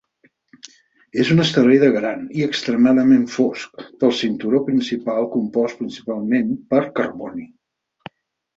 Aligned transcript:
És 1.23 1.27
un 1.35 1.43
asteroide 1.43 1.89
gran, 1.97 2.23
i 2.39 2.45
extremadament 2.45 3.27
fosc, 3.35 3.85
del 4.05 4.15
cinturó 4.23 4.63
principal 4.73 5.31
compost 5.37 5.81
principalment 5.85 6.53
per 6.75 6.83
carboni. 6.99 7.49